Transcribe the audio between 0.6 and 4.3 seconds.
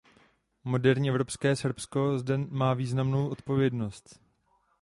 Moderní, evropské Srbsko zde má významnou odpovědnost.